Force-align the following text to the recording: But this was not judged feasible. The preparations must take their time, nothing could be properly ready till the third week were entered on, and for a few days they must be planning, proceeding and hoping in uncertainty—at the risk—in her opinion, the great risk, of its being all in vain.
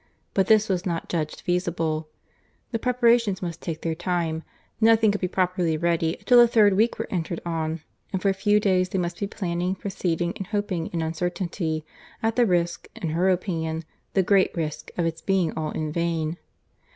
But 0.33 0.47
this 0.47 0.67
was 0.67 0.83
not 0.83 1.09
judged 1.09 1.41
feasible. 1.41 2.07
The 2.71 2.79
preparations 2.79 3.43
must 3.43 3.61
take 3.61 3.81
their 3.81 3.93
time, 3.93 4.41
nothing 4.79 5.11
could 5.11 5.21
be 5.21 5.27
properly 5.27 5.77
ready 5.77 6.17
till 6.25 6.39
the 6.39 6.47
third 6.47 6.73
week 6.73 6.97
were 6.97 7.05
entered 7.11 7.39
on, 7.45 7.81
and 8.11 8.19
for 8.19 8.29
a 8.29 8.33
few 8.33 8.59
days 8.59 8.89
they 8.89 8.97
must 8.97 9.19
be 9.19 9.27
planning, 9.27 9.75
proceeding 9.75 10.33
and 10.37 10.47
hoping 10.47 10.87
in 10.87 11.03
uncertainty—at 11.03 12.35
the 12.35 12.47
risk—in 12.47 13.09
her 13.09 13.29
opinion, 13.29 13.83
the 14.15 14.23
great 14.23 14.49
risk, 14.57 14.89
of 14.97 15.05
its 15.05 15.21
being 15.21 15.53
all 15.55 15.69
in 15.69 15.91
vain. 15.91 16.39